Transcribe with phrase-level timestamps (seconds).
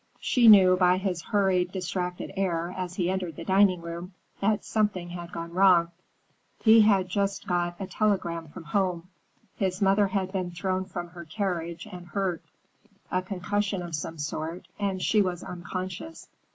[0.19, 5.09] She knew by his hurried, distracted air as he entered the dining room that something
[5.11, 5.91] had gone wrong.
[6.63, 9.09] He had just got a telegram from home.
[9.57, 12.41] His mother had been thrown from her carriage and hurt;
[13.11, 16.27] a concussion of some sort, and she was unconscious.